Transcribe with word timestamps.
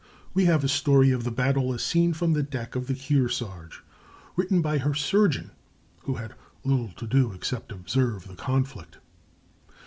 We 0.33 0.45
have 0.45 0.63
a 0.63 0.67
story 0.67 1.11
of 1.11 1.25
the 1.25 1.29
battle 1.29 1.75
as 1.75 1.83
seen 1.83 2.13
from 2.13 2.33
the 2.33 2.41
deck 2.41 2.75
of 2.75 2.87
the 2.87 2.95
Kearsarge, 2.95 3.83
written 4.35 4.59
by 4.59 4.79
her 4.79 4.95
surgeon, 4.95 5.51
who 6.05 6.15
had 6.15 6.33
little 6.63 6.89
to 6.95 7.05
do 7.05 7.33
except 7.33 7.71
observe 7.71 8.27
the 8.27 8.33
conflict. 8.33 8.97